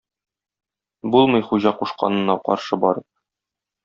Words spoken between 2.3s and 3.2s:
каршы барып.